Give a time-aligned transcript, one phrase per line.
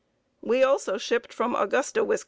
[0.41, 2.19] We also shipped from Augusta, Wis.